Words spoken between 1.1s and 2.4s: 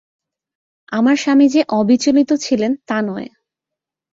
স্বামী যে অবিচলিত